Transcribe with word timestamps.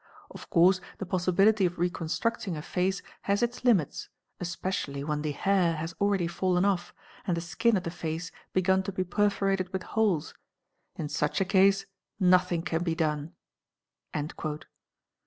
Of 0.31 0.49
course 0.49 0.81
the 0.97 1.05
pos 1.05 1.27
sibility 1.27 1.67
of 1.67 1.77
reconstructing 1.77 2.57
a 2.57 2.63
face 2.63 3.03
has 3.21 3.43
its 3.43 3.63
limits, 3.63 4.09
especially 4.39 5.03
when 5.03 5.21
the 5.21 5.31
hair 5.31 5.75
has 5.75 5.93
already 6.01 6.25
fallen 6.25 6.65
off 6.65 6.91
and 7.27 7.37
the 7.37 7.41
skin 7.41 7.77
of 7.77 7.83
the 7.83 7.91
face 7.91 8.31
begun 8.51 8.81
to 8.81 8.91
be 8.91 9.03
perforated 9.03 9.71
with 9.71 9.83
holes—in 9.83 11.07
such 11.07 11.39
a 11.39 11.45
case 11.45 11.85
nothing 12.19 12.63
can 12.63 12.81
be 12.81 12.95
done." 12.95 13.35